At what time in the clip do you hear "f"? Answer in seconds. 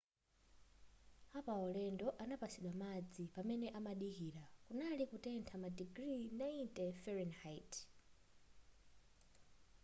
7.03-7.05